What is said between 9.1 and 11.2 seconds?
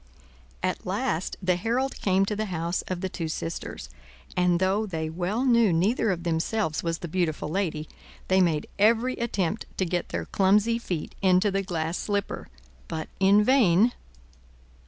attempt to get their clumsy feet